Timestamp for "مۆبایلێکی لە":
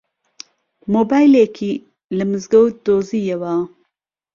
0.93-2.23